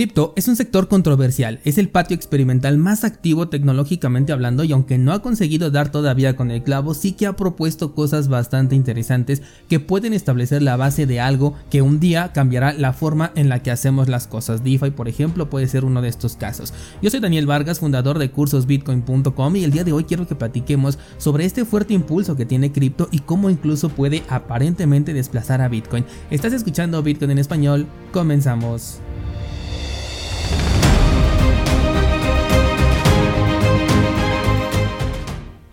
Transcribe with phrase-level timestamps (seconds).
[0.00, 4.96] Cripto es un sector controversial, es el patio experimental más activo tecnológicamente hablando y aunque
[4.96, 9.42] no ha conseguido dar todavía con el clavo, sí que ha propuesto cosas bastante interesantes
[9.68, 13.62] que pueden establecer la base de algo que un día cambiará la forma en la
[13.62, 14.64] que hacemos las cosas.
[14.64, 16.72] DeFi, por ejemplo, puede ser uno de estos casos.
[17.02, 20.98] Yo soy Daniel Vargas, fundador de cursosbitcoin.com y el día de hoy quiero que platiquemos
[21.18, 26.06] sobre este fuerte impulso que tiene cripto y cómo incluso puede aparentemente desplazar a Bitcoin.
[26.30, 29.02] Estás escuchando Bitcoin en español, comenzamos.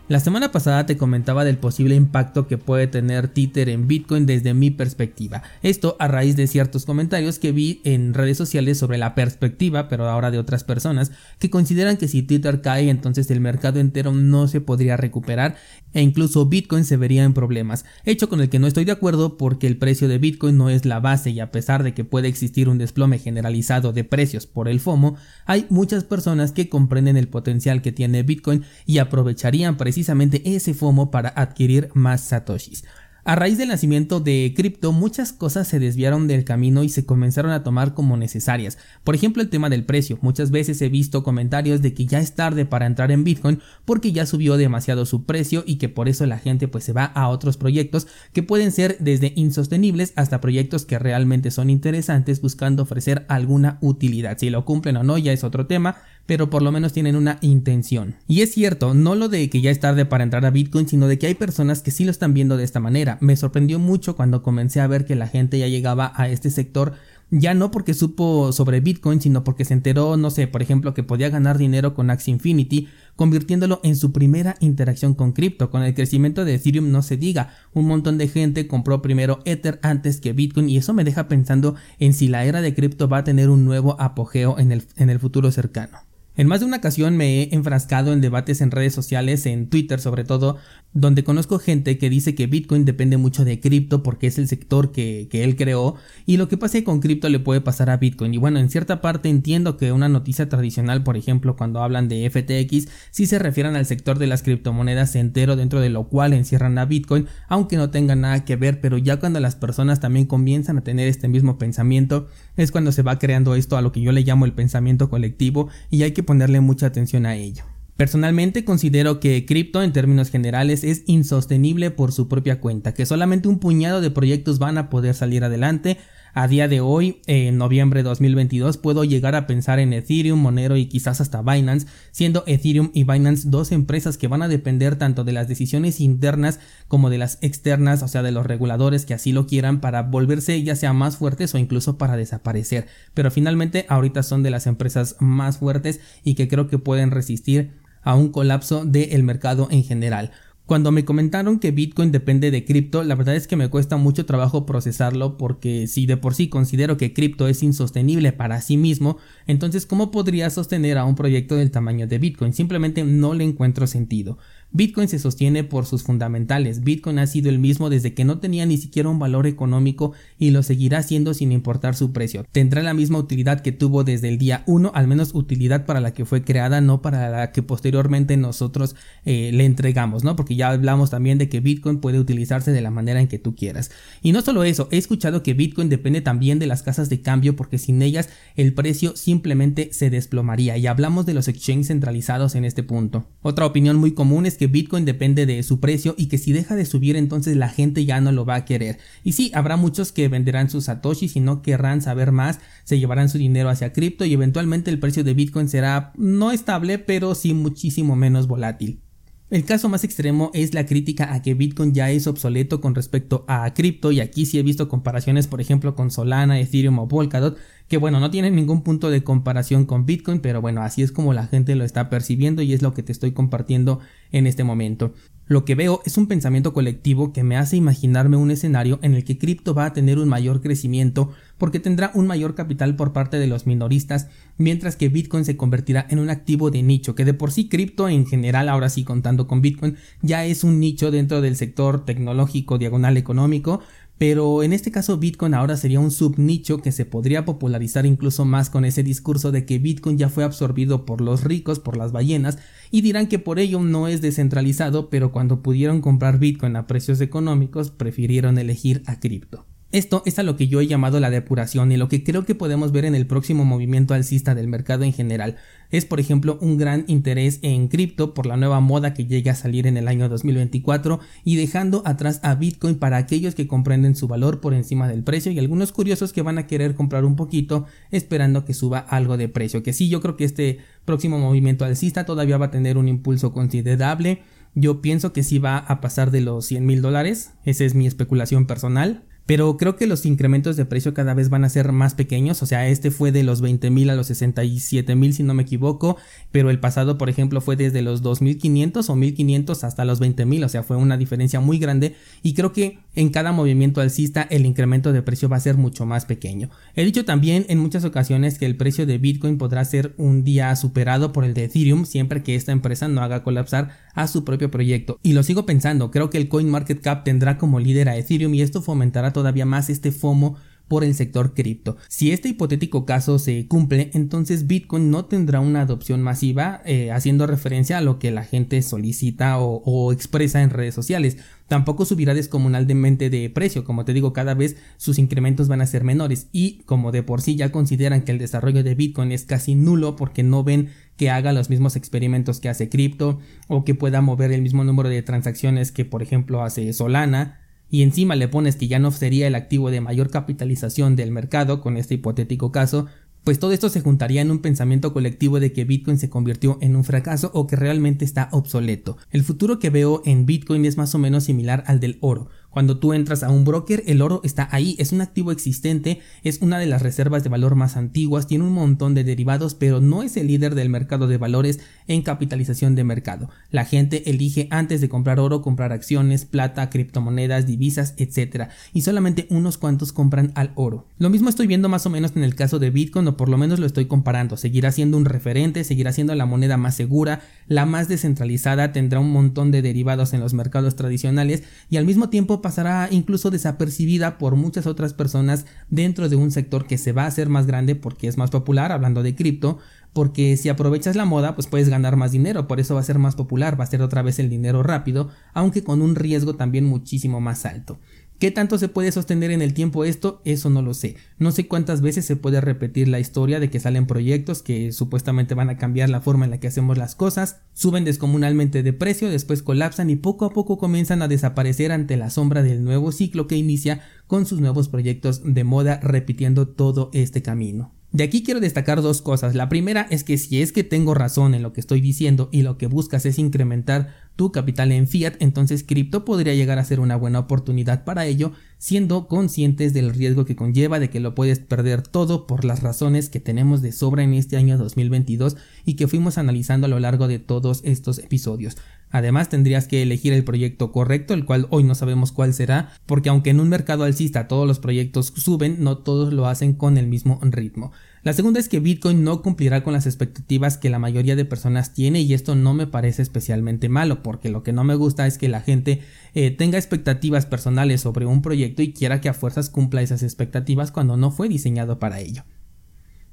[0.10, 4.54] La semana pasada te comentaba del posible impacto que puede tener Tether en Bitcoin desde
[4.54, 5.44] mi perspectiva.
[5.64, 10.08] Esto a raíz de ciertos comentarios que vi en redes sociales sobre la perspectiva, pero
[10.08, 14.48] ahora de otras personas, que consideran que si Tether cae entonces el mercado entero no
[14.48, 15.58] se podría recuperar
[15.98, 19.36] e incluso Bitcoin se vería en problemas, hecho con el que no estoy de acuerdo
[19.36, 22.28] porque el precio de Bitcoin no es la base y a pesar de que puede
[22.28, 25.16] existir un desplome generalizado de precios por el FOMO,
[25.48, 31.10] hay muchas personas que comprenden el potencial que tiene Bitcoin y aprovecharían precisamente ese FOMO
[31.10, 32.84] para adquirir más satoshis.
[33.28, 37.52] A raíz del nacimiento de cripto, muchas cosas se desviaron del camino y se comenzaron
[37.52, 38.78] a tomar como necesarias.
[39.04, 40.18] Por ejemplo, el tema del precio.
[40.22, 44.14] Muchas veces he visto comentarios de que ya es tarde para entrar en Bitcoin porque
[44.14, 47.28] ya subió demasiado su precio y que por eso la gente pues se va a
[47.28, 53.26] otros proyectos que pueden ser desde insostenibles hasta proyectos que realmente son interesantes buscando ofrecer
[53.28, 54.38] alguna utilidad.
[54.38, 55.98] Si lo cumplen o no ya es otro tema,
[56.28, 58.16] pero por lo menos tienen una intención.
[58.28, 61.08] Y es cierto, no lo de que ya es tarde para entrar a Bitcoin, sino
[61.08, 63.18] de que hay personas que sí lo están viendo de esta manera.
[63.20, 66.94] Me sorprendió mucho cuando comencé a ver que la gente ya llegaba a este sector
[67.30, 71.04] ya no porque supo sobre Bitcoin, sino porque se enteró, no sé, por ejemplo, que
[71.04, 75.70] podía ganar dinero con Axie Infinity, convirtiéndolo en su primera interacción con cripto.
[75.70, 79.80] Con el crecimiento de Ethereum no se diga, un montón de gente compró primero Ether
[79.84, 83.20] antes que Bitcoin y eso me deja pensando en si la era de cripto va
[83.20, 86.07] a tener un nuevo apogeo en el, en el futuro cercano.
[86.38, 90.00] En más de una ocasión me he enfrascado en debates en redes sociales, en Twitter
[90.00, 90.58] sobre todo,
[90.94, 94.92] donde conozco gente que dice que Bitcoin depende mucho de cripto porque es el sector
[94.92, 98.36] que, él creó y lo que pase con cripto le puede pasar a Bitcoin.
[98.36, 102.30] Y bueno, en cierta parte entiendo que una noticia tradicional, por ejemplo, cuando hablan de
[102.30, 106.78] FTX, sí se refieren al sector de las criptomonedas entero dentro de lo cual encierran
[106.78, 110.78] a Bitcoin, aunque no tenga nada que ver, pero ya cuando las personas también comienzan
[110.78, 112.28] a tener este mismo pensamiento,
[112.58, 115.70] es cuando se va creando esto a lo que yo le llamo el pensamiento colectivo
[115.90, 117.64] y hay que ponerle mucha atención a ello.
[117.96, 123.48] Personalmente considero que cripto en términos generales es insostenible por su propia cuenta, que solamente
[123.48, 125.98] un puñado de proyectos van a poder salir adelante,
[126.38, 130.78] a día de hoy, en noviembre de 2022, puedo llegar a pensar en Ethereum, Monero
[130.78, 135.24] y quizás hasta Binance, siendo Ethereum y Binance dos empresas que van a depender tanto
[135.24, 139.32] de las decisiones internas como de las externas, o sea, de los reguladores que así
[139.32, 142.86] lo quieran para volverse ya sea más fuertes o incluso para desaparecer.
[143.16, 147.72] Pero finalmente ahorita son de las empresas más fuertes y que creo que pueden resistir
[148.04, 150.32] a un colapso del mercado en general.
[150.68, 154.26] Cuando me comentaron que Bitcoin depende de cripto, la verdad es que me cuesta mucho
[154.26, 159.18] trabajo procesarlo porque si de por sí considero que cripto es insostenible para sí mismo,
[159.46, 162.52] entonces ¿cómo podría sostener a un proyecto del tamaño de Bitcoin?
[162.52, 164.40] Simplemente no le encuentro sentido.
[164.72, 166.84] Bitcoin se sostiene por sus fundamentales.
[166.84, 170.52] Bitcoin ha sido el mismo desde que no tenía ni siquiera un valor económico y
[170.52, 172.46] lo seguirá siendo sin importar su precio.
[172.52, 176.14] Tendrá la misma utilidad que tuvo desde el día 1, al menos utilidad para la
[176.14, 178.96] que fue creada, no para la que posteriormente nosotros
[179.26, 180.36] eh, le entregamos, ¿no?
[180.36, 183.56] Porque ya hablamos también de que Bitcoin puede utilizarse de la manera en que tú
[183.56, 183.92] quieras.
[184.22, 187.56] Y no solo eso, he escuchado que Bitcoin depende también de las casas de cambio
[187.56, 192.66] porque sin ellas el precio simplemente se desplomaría y hablamos de los exchanges centralizados en
[192.66, 193.26] este punto.
[193.42, 196.76] Otra opinión muy común es que Bitcoin depende de su precio y que si deja
[196.76, 198.98] de subir entonces la gente ya no lo va a querer.
[199.24, 203.30] Y sí, habrá muchos que venderán sus satoshis y no querrán saber más, se llevarán
[203.30, 207.54] su dinero hacia cripto y eventualmente el precio de Bitcoin será no estable pero sí
[207.54, 209.07] muchísimo menos volátil.
[209.50, 213.46] El caso más extremo es la crítica a que Bitcoin ya es obsoleto con respecto
[213.48, 217.58] a cripto y aquí sí he visto comparaciones por ejemplo con Solana, Ethereum o Polkadot
[217.88, 221.32] que bueno no tienen ningún punto de comparación con Bitcoin pero bueno así es como
[221.32, 224.02] la gente lo está percibiendo y es lo que te estoy compartiendo
[224.34, 225.14] en este momento.
[225.48, 229.24] Lo que veo es un pensamiento colectivo que me hace imaginarme un escenario en el
[229.24, 233.40] que cripto va a tener un mayor crecimiento porque tendrá un mayor capital por parte
[233.40, 234.28] de los minoristas,
[234.58, 238.10] mientras que Bitcoin se convertirá en un activo de nicho, que de por sí cripto
[238.10, 242.78] en general, ahora sí contando con Bitcoin, ya es un nicho dentro del sector tecnológico
[242.78, 243.82] diagonal económico,
[244.18, 248.70] pero en este caso Bitcoin ahora sería un subnicho que se podría popularizar incluso más
[248.70, 252.58] con ese discurso de que Bitcoin ya fue absorbido por los ricos, por las ballenas,
[252.90, 257.22] y dirán que por ello no es descentralizado, pero cuando pudieron comprar Bitcoin a precios
[257.22, 259.66] económicos prefirieron elegir a cripto.
[259.94, 262.56] Esto es a lo que yo he llamado la depuración y lo que creo que
[262.56, 265.56] podemos ver en el próximo movimiento alcista del mercado en general.
[265.92, 269.56] Es por ejemplo un gran interés en cripto por la nueva moda que llega a
[269.56, 274.28] salir en el año 2024 y dejando atrás a Bitcoin para aquellos que comprenden su
[274.28, 277.86] valor por encima del precio y algunos curiosos que van a querer comprar un poquito
[278.12, 279.84] esperando que suba algo de precio.
[279.84, 283.54] Que sí, yo creo que este próximo movimiento alcista todavía va a tener un impulso
[283.54, 284.42] considerable.
[284.76, 287.54] Yo pienso que sí va a pasar de los 100 mil dólares.
[287.64, 291.64] Esa es mi especulación personal pero creo que los incrementos de precio cada vez van
[291.64, 295.16] a ser más pequeños, o sea, este fue de los 20 mil a los 67
[295.16, 296.18] mil si no me equivoco,
[296.52, 300.64] pero el pasado por ejemplo fue desde los 2500 o 1500 hasta los 20 mil,
[300.64, 302.16] o sea, fue una diferencia muy grande.
[302.44, 306.06] Y creo que en cada movimiento alcista el incremento de precio va a ser mucho
[306.06, 306.70] más pequeño.
[306.96, 310.76] He dicho también en muchas ocasiones que el precio de Bitcoin podrá ser un día
[310.76, 314.72] superado por el de Ethereum siempre que esta empresa no haga colapsar a su propio
[314.72, 315.20] proyecto.
[315.24, 318.82] Y lo sigo pensando, creo que el CoinMarketCap tendrá como líder a Ethereum y esto
[318.82, 320.58] fomentará todavía más este FOMO
[320.88, 321.98] por el sector cripto.
[322.08, 327.46] Si este hipotético caso se cumple, entonces Bitcoin no tendrá una adopción masiva, eh, haciendo
[327.46, 331.38] referencia a lo que la gente solicita o, o, expresa en redes sociales.
[331.68, 336.04] Tampoco subirá descomunalmente de precio, como te digo, cada vez sus incrementos van a ser
[336.04, 339.76] menores y como de por sí ya consideran que el desarrollo de Bitcoin es casi
[339.76, 344.22] nulo porque no ven que haga los mismos experimentos que hace cripto o que pueda
[344.22, 348.76] mover el mismo número de transacciones que por ejemplo hace Solana, y encima le pones
[348.76, 353.08] que ya no sería el activo de mayor capitalización del mercado con este hipotético caso,
[353.44, 356.98] pues todo esto se juntaría en un pensamiento colectivo de que Bitcoin se convirtió en
[356.98, 359.18] un fracaso o que realmente está obsoleto.
[359.32, 363.00] El futuro que veo en Bitcoin es más o menos similar al del oro, cuando
[363.00, 366.78] tú entras a un broker, el oro está ahí, es un activo existente, es una
[366.78, 370.38] de las reservas de valor más antiguas, tiene un montón de derivados, pero no es
[370.38, 373.50] el líder del mercado de valores en capitalización de mercado.
[373.72, 378.70] La gente elige antes de comprar oro, comprar acciones, plata, criptomonedas, divisas, etc.
[378.94, 381.08] Y solamente unos cuantos compran al oro.
[381.18, 383.58] Lo mismo estoy viendo más o menos en el caso de Bitcoin, o por lo
[383.58, 384.58] menos lo estoy comparando.
[384.58, 389.32] Seguirá siendo un referente, seguirá siendo la moneda más segura, la más descentralizada, tendrá un
[389.32, 394.56] montón de derivados en los mercados tradicionales y al mismo tiempo pasará incluso desapercibida por
[394.56, 398.28] muchas otras personas dentro de un sector que se va a hacer más grande porque
[398.28, 399.80] es más popular, hablando de cripto,
[400.14, 403.20] porque si aprovechas la moda pues puedes ganar más dinero, por eso va a ser
[403.20, 406.86] más popular, va a ser otra vez el dinero rápido, aunque con un riesgo también
[406.86, 408.00] muchísimo más alto.
[408.40, 410.44] ¿Qué tanto se puede sostener en el tiempo esto?
[410.46, 411.16] Eso no lo sé.
[411.40, 415.56] No sé cuántas veces se puede repetir la historia de que salen proyectos que supuestamente
[415.56, 419.32] van a cambiar la forma en la que hacemos las cosas, suben descomunalmente de precio,
[419.32, 423.48] después colapsan y poco a poco comienzan a desaparecer ante la sombra del nuevo ciclo
[423.48, 427.97] que inicia con sus nuevos proyectos de moda repitiendo todo este camino.
[428.18, 429.54] De aquí quiero destacar dos cosas.
[429.54, 432.64] La primera es que si es que tengo razón en lo que estoy diciendo y
[432.64, 437.00] lo que buscas es incrementar tu capital en fiat, entonces cripto podría llegar a ser
[437.00, 441.60] una buena oportunidad para ello, siendo conscientes del riesgo que conlleva de que lo puedes
[441.60, 445.56] perder todo por las razones que tenemos de sobra en este año 2022
[445.86, 448.78] y que fuimos analizando a lo largo de todos estos episodios.
[449.10, 453.30] Además tendrías que elegir el proyecto correcto, el cual hoy no sabemos cuál será, porque
[453.30, 457.08] aunque en un mercado alcista todos los proyectos suben, no todos lo hacen con el
[457.08, 457.92] mismo ritmo.
[458.24, 461.94] La segunda es que Bitcoin no cumplirá con las expectativas que la mayoría de personas
[461.94, 465.38] tiene y esto no me parece especialmente malo porque lo que no me gusta es
[465.38, 466.02] que la gente
[466.34, 470.92] eh, tenga expectativas personales sobre un proyecto y quiera que a fuerzas cumpla esas expectativas
[470.92, 472.44] cuando no fue diseñado para ello.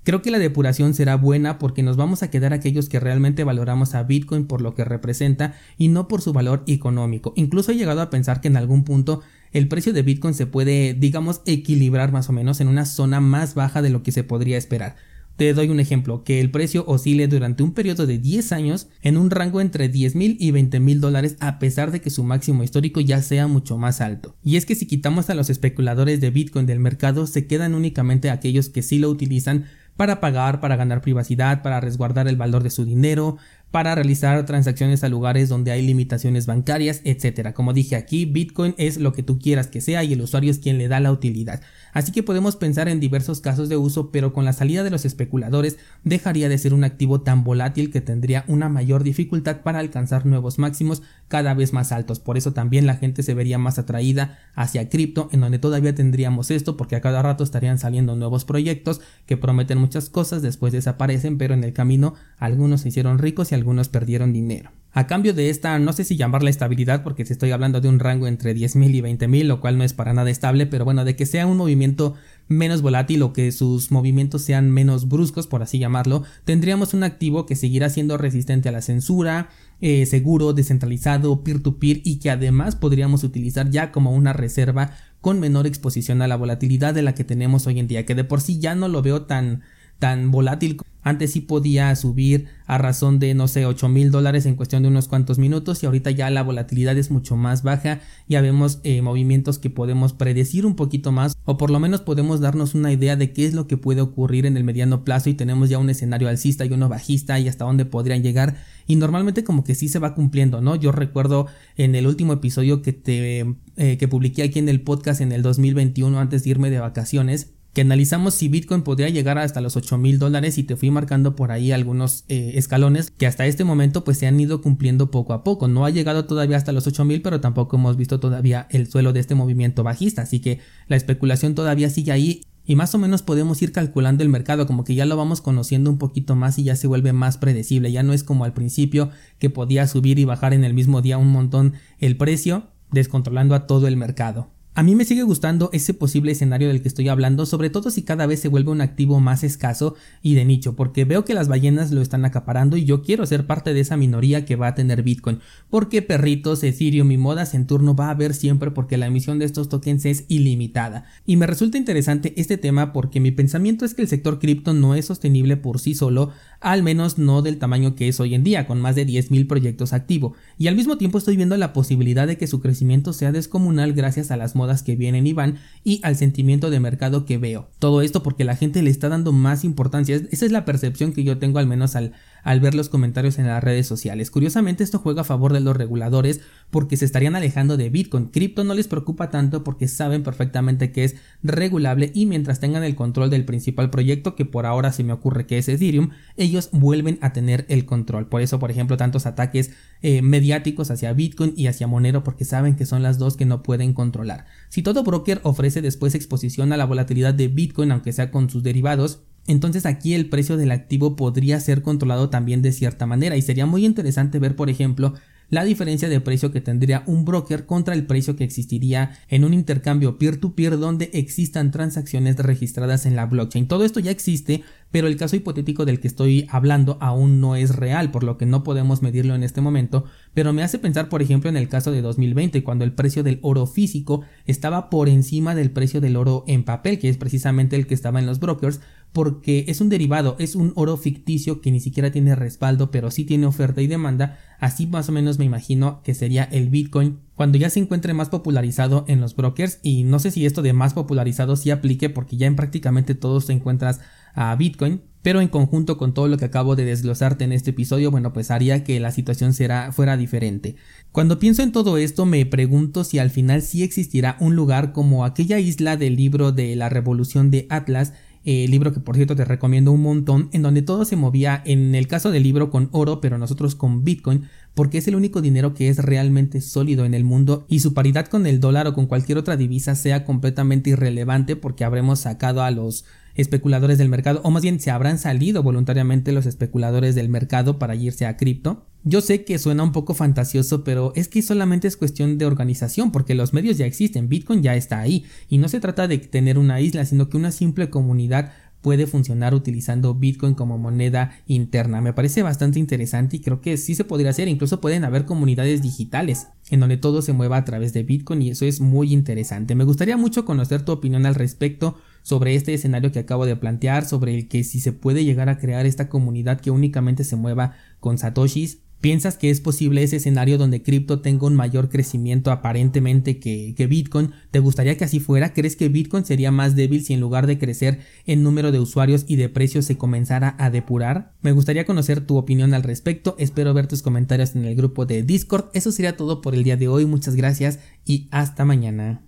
[0.05, 3.95] Creo que la depuración será buena porque nos vamos a quedar aquellos que realmente valoramos
[3.95, 7.33] a Bitcoin por lo que representa y no por su valor económico.
[7.37, 10.93] Incluso he llegado a pensar que en algún punto el precio de Bitcoin se puede,
[10.93, 14.59] digamos, equilibrar más o menos en una zona más baja de lo que se podría
[14.59, 14.97] esperar.
[15.37, 19.17] Te doy un ejemplo, que el precio oscile durante un periodo de 10 años en
[19.17, 22.63] un rango entre 10 mil y 20 mil dólares a pesar de que su máximo
[22.63, 24.37] histórico ya sea mucho más alto.
[24.45, 28.31] Y es que si quitamos a los especuladores de Bitcoin del mercado, se quedan únicamente
[28.31, 29.65] aquellos que sí lo utilizan
[29.97, 33.39] para pagar, para ganar privacidad, para resguardar el valor de su dinero,
[33.75, 37.53] para realizar transacciones a lugares donde hay limitaciones bancarias, etc.
[37.53, 40.61] Como dije aquí, Bitcoin es lo que tú quieras que sea y el usuario es
[40.61, 41.61] quien le da la utilidad.
[41.93, 45.05] Así que podemos pensar en diversos casos de uso, pero con la salida de los
[45.05, 50.25] especuladores dejaría de ser un activo tan volátil que tendría una mayor dificultad para alcanzar
[50.25, 52.21] nuevos máximos cada vez más altos.
[52.21, 56.53] Por eso también la gente se vería más atraída hacia cripto, en donde todavía tendríamos
[56.53, 61.39] esto, porque a cada rato estarían saliendo nuevos proyectos que prometen muchas cosas, después desaparecen,
[61.39, 64.71] pero en el camino algunos se hicieron ricos y algunos perdieron dinero.
[64.97, 67.99] A cambio de esta, no sé si llamarla estabilidad porque te estoy hablando de un
[67.99, 71.17] rango entre 10.000 y 20.000, lo cual no es para nada estable, pero bueno, de
[71.17, 72.15] que sea un movimiento
[72.47, 77.45] menos volátil o que sus movimientos sean menos bruscos, por así llamarlo, tendríamos un activo
[77.45, 79.49] que seguirá siendo resistente a la censura,
[79.81, 85.67] eh, seguro, descentralizado, peer-to-peer y que además podríamos utilizar ya como una reserva con menor
[85.67, 88.61] exposición a la volatilidad de la que tenemos hoy en día, que de por sí
[88.61, 89.63] ya no lo veo tan
[90.05, 90.77] tan volátil.
[91.03, 94.91] Antes sí podía subir a razón de, no sé, 8 mil dólares en cuestión de
[94.91, 98.03] unos cuantos minutos y ahorita ya la volatilidad es mucho más baja.
[98.29, 102.41] Ya vemos eh, movimientos que podemos predecir un poquito más o por lo menos podemos
[102.41, 105.35] darnos una idea de qué es lo que puede ocurrir en el mediano plazo y
[105.35, 108.57] tenemos ya un escenario alcista y uno bajista y hasta dónde podrían llegar
[108.87, 110.77] y normalmente como que sí se va cumpliendo, ¿no?
[110.77, 111.47] Yo recuerdo
[111.79, 113.41] en el último episodio que te
[113.79, 117.55] eh, que publiqué aquí en el podcast en el 2021 antes de irme de vacaciones
[117.75, 121.35] que analizamos si Bitcoin podría llegar hasta los 8 mil dólares y te fui marcando
[121.35, 125.33] por ahí algunos eh, escalones que hasta este momento pues se han ido cumpliendo poco
[125.33, 125.67] a poco.
[125.67, 129.13] No ha llegado todavía hasta los 8 mil, pero tampoco hemos visto todavía el suelo
[129.13, 130.23] de este movimiento bajista.
[130.23, 134.29] Así que la especulación todavía sigue ahí y más o menos podemos ir calculando el
[134.29, 137.39] mercado, como que ya lo vamos conociendo un poquito más y ya se vuelve más
[137.39, 137.91] predecible.
[137.91, 141.19] Ya no es como al principio que podía subir y bajar en el mismo día
[141.19, 144.54] un montón el precio, descontrolando a todo el mercado.
[144.77, 148.03] A mí me sigue gustando ese posible escenario del que estoy hablando, sobre todo si
[148.03, 151.47] cada vez se vuelve un activo más escaso y de nicho, porque veo que las
[151.47, 154.75] ballenas lo están acaparando y yo quiero ser parte de esa minoría que va a
[154.75, 155.39] tener Bitcoin,
[155.71, 159.45] porque perritos, Ethereum y modas en turno va a haber siempre porque la emisión de
[159.45, 161.05] estos tokens es ilimitada.
[161.25, 164.97] Y me resulta interesante este tema porque mi pensamiento es que el sector cripto no
[164.97, 168.67] es sostenible por sí solo, al menos no del tamaño que es hoy en día,
[168.67, 172.39] con más de 10.000 proyectos activos, y al mismo tiempo estoy viendo la posibilidad de
[172.39, 176.71] que su crecimiento sea descomunal gracias a las que vienen y van y al sentimiento
[176.71, 177.69] de mercado que veo.
[177.79, 180.21] Todo esto porque la gente le está dando más importancia.
[180.31, 182.13] Esa es la percepción que yo tengo al menos al,
[182.45, 184.31] al ver los comentarios en las redes sociales.
[184.31, 188.27] Curiosamente esto juega a favor de los reguladores porque se estarían alejando de Bitcoin.
[188.27, 192.95] Cripto no les preocupa tanto porque saben perfectamente que es regulable y mientras tengan el
[192.95, 197.19] control del principal proyecto que por ahora se me ocurre que es Ethereum, ellos vuelven
[197.23, 198.29] a tener el control.
[198.29, 199.71] Por eso, por ejemplo, tantos ataques
[200.03, 203.63] eh, mediáticos hacia Bitcoin y hacia Monero porque saben que son las dos que no
[203.63, 204.45] pueden controlar.
[204.69, 208.63] Si todo broker ofrece después exposición a la volatilidad de Bitcoin aunque sea con sus
[208.63, 213.43] derivados, entonces aquí el precio del activo podría ser controlado también de cierta manera y
[213.43, 215.15] sería muy interesante ver por ejemplo
[215.51, 219.55] la diferencia de precio que tendría un broker contra el precio que existiría en un
[219.55, 223.69] intercambio peer-to-peer donde existan transacciones registradas en la blockchain.
[223.69, 227.77] Todo esto ya existe, pero el caso hipotético del que estoy hablando aún no es
[227.77, 231.23] real, por lo que no podemos medirlo en este momento, pero me hace pensar por
[231.23, 235.55] ejemplo en el caso de 2020, cuando el precio del oro físico estaba por encima
[235.55, 238.81] del precio del oro en papel, que es precisamente el que estaba en los brokers,
[239.15, 243.25] porque es un derivado, es un oro ficticio que ni siquiera tiene respaldo, pero sí
[243.25, 247.57] tiene oferta y demanda, así más o menos me imagino que sería el Bitcoin cuando
[247.57, 250.95] ya se encuentre más popularizado en los brokers y no sé si esto de más
[250.95, 254.01] popularizado sí aplique porque ya en prácticamente todos te encuentras
[254.35, 258.11] a Bitcoin, pero en conjunto con todo lo que acabo de desglosarte en este episodio,
[258.11, 259.55] bueno, pues haría que la situación
[259.93, 260.75] fuera diferente.
[261.13, 265.25] Cuando pienso en todo esto, me pregunto si al final sí existirá un lugar como
[265.25, 268.13] aquella isla del libro de la revolución de Atlas
[268.45, 271.95] eh, libro que por cierto te recomiendo un montón, en donde todo se movía en
[271.95, 275.73] el caso del libro con oro, pero nosotros con Bitcoin, porque es el único dinero
[275.73, 279.07] que es realmente sólido en el mundo y su paridad con el dólar o con
[279.07, 284.51] cualquier otra divisa sea completamente irrelevante porque habremos sacado a los especuladores del mercado, o
[284.51, 288.87] más bien se habrán salido voluntariamente los especuladores del mercado para irse a cripto.
[289.07, 293.13] Yo sé que suena un poco fantasioso, pero es que solamente es cuestión de organización,
[293.13, 296.57] porque los medios ya existen, Bitcoin ya está ahí, y no se trata de tener
[296.57, 298.53] una isla, sino que una simple comunidad
[298.85, 302.03] puede funcionar utilizando Bitcoin como moneda interna.
[302.03, 304.47] Me parece bastante interesante y creo que sí se podría hacer.
[304.47, 308.51] Incluso pueden haber comunidades digitales en donde todo se mueva a través de Bitcoin y
[308.51, 309.75] eso es muy interesante.
[309.75, 314.05] Me gustaría mucho conocer tu opinión al respecto sobre este escenario que acabo de plantear,
[314.05, 317.77] sobre el que si se puede llegar a crear esta comunidad que únicamente se mueva
[318.01, 318.84] con satoshis.
[319.05, 324.31] ¿Piensas que es posible ese escenario donde cripto tenga un mayor crecimiento aparentemente que, Bitcoin?
[324.51, 325.53] ¿Te gustaría que así fuera?
[325.53, 329.27] ¿Crees que Bitcoin sería más débil si en lugar de crecer en número de usuarios
[329.29, 331.35] y de precios se comenzara a depurar?
[331.43, 335.23] Me gustaría conocer tu opinión al respecto, espero ver tus comentarios en el grupo de
[335.23, 335.67] Discord.
[335.75, 339.27] Eso sería todo por el día de hoy, muchas gracias y hasta mañana.